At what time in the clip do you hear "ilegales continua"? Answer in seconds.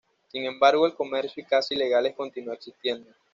1.75-2.55